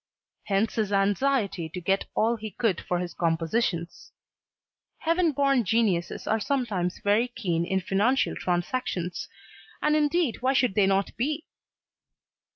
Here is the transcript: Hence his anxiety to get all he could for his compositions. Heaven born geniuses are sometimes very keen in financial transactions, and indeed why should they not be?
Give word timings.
Hence 0.45 0.73
his 0.73 0.91
anxiety 0.91 1.69
to 1.69 1.79
get 1.79 2.05
all 2.15 2.35
he 2.35 2.49
could 2.49 2.81
for 2.81 2.97
his 2.97 3.13
compositions. 3.13 4.11
Heaven 4.97 5.31
born 5.31 5.63
geniuses 5.63 6.25
are 6.25 6.39
sometimes 6.39 6.97
very 7.03 7.27
keen 7.27 7.65
in 7.67 7.81
financial 7.81 8.35
transactions, 8.35 9.29
and 9.79 9.95
indeed 9.95 10.41
why 10.41 10.53
should 10.53 10.73
they 10.73 10.87
not 10.87 11.15
be? 11.17 11.45